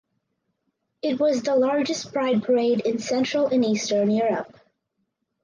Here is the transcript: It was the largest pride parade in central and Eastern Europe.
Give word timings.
It 1.03 1.19
was 1.19 1.43
the 1.43 1.55
largest 1.55 2.11
pride 2.11 2.41
parade 2.41 2.79
in 2.79 2.97
central 2.97 3.45
and 3.45 3.63
Eastern 3.63 4.09
Europe. 4.09 4.51